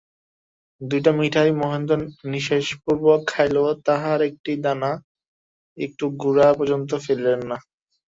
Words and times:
দুইটি 0.81 1.11
মিঠাই 1.17 1.49
মহেন্দ্র 1.59 1.97
নিঃশেূর্বক 2.31 3.21
খাইল–তাহার 3.27 4.19
একটি 4.29 4.51
দানা, 4.63 4.91
একটু 5.77 6.05
গুঁড়া 6.21 6.47
পর্যন্ত 6.57 6.91
ফেলিল 7.05 7.27
না। 7.43 7.57